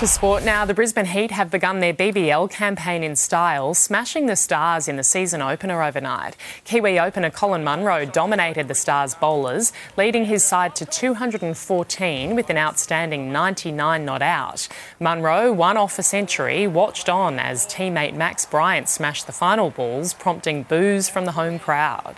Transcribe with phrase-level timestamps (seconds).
[0.00, 4.36] To sport now, the Brisbane Heat have begun their BBL campaign in style, smashing the
[4.36, 6.36] Stars in the season opener overnight.
[6.64, 12.58] Kiwi opener Colin Munro dominated the Stars bowlers, leading his side to 214 with an
[12.58, 14.68] outstanding 99 not out.
[15.00, 20.12] Munro, one off a century, watched on as teammate Max Bryant smashed the final balls,
[20.12, 22.16] prompting boos from the home crowd.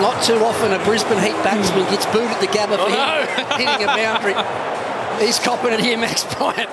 [0.00, 3.56] Not too often a Brisbane Heat batsman gets booed at the Gabba for Oh, no.
[3.56, 4.80] hitting a boundary.
[5.20, 6.70] He's copping it here, Max Bryant.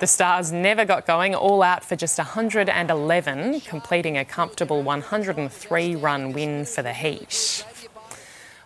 [0.00, 6.32] The Stars never got going, all out for just 111, completing a comfortable 103 run
[6.32, 7.64] win for the Heat.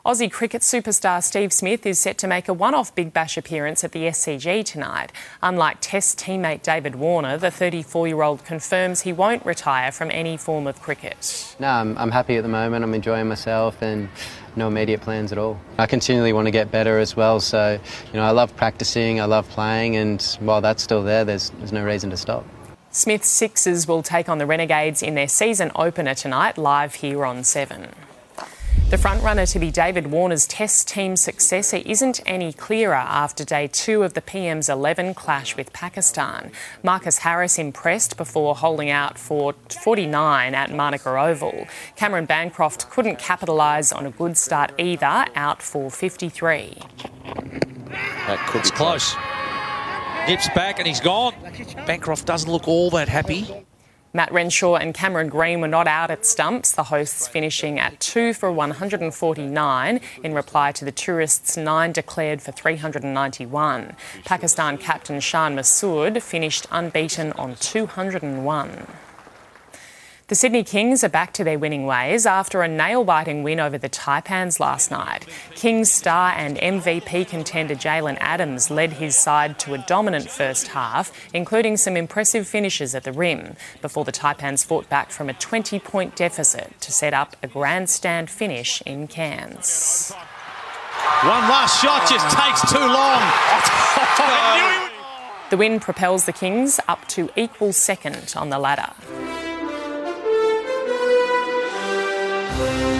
[0.06, 3.82] Aussie cricket superstar Steve Smith is set to make a one off Big Bash appearance
[3.82, 5.12] at the SCG tonight.
[5.42, 10.36] Unlike Test teammate David Warner, the 34 year old confirms he won't retire from any
[10.36, 11.56] form of cricket.
[11.58, 12.84] No, I'm, I'm happy at the moment.
[12.84, 14.08] I'm enjoying myself and
[14.54, 15.60] no immediate plans at all.
[15.78, 17.40] I continually want to get better as well.
[17.40, 21.50] So, you know, I love practicing, I love playing, and while that's still there, there's,
[21.50, 22.46] there's no reason to stop.
[22.92, 27.42] Smith's Sixers will take on the Renegades in their season opener tonight, live here on
[27.42, 27.88] 7.
[28.90, 34.02] The frontrunner to be David Warner's Test team successor isn't any clearer after day two
[34.02, 36.50] of the PM's 11 clash with Pakistan.
[36.82, 41.66] Marcus Harris impressed before holding out for 49 at Manuka Oval.
[41.96, 46.78] Cameron Bancroft couldn't capitalise on a good start either, out for 53.
[48.26, 49.14] That could be close.
[50.26, 51.34] Nips back and he's gone.
[51.86, 53.66] Bancroft doesn't look all that happy.
[54.18, 58.34] Matt Renshaw and Cameron Green were not out at stumps, the hosts finishing at 2
[58.34, 63.94] for 149 in reply to the tourists' 9 declared for 391.
[64.24, 68.88] Pakistan captain Shan Masood finished unbeaten on 201.
[70.28, 73.78] The Sydney Kings are back to their winning ways after a nail biting win over
[73.78, 75.24] the Taipans last night.
[75.54, 81.10] Kings star and MVP contender Jalen Adams led his side to a dominant first half,
[81.32, 85.78] including some impressive finishes at the rim, before the Taipans fought back from a 20
[85.80, 90.12] point deficit to set up a grandstand finish in Cairns.
[91.22, 93.22] One last shot just takes too long.
[95.48, 98.92] The win propels the Kings up to equal second on the ladder.
[102.58, 102.97] Thank you.